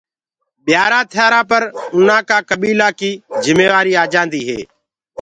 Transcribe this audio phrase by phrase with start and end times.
[0.65, 1.61] ٻيآرآ ٿيآرآ پر
[1.95, 3.11] اُنآ ڪي ڦيمليو ڪي
[3.43, 4.59] جِميوآري آجآندي هي۔